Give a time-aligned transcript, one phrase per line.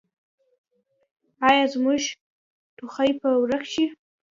[1.47, 1.93] ایا زما
[2.77, 3.85] ټوخی به ورک شي؟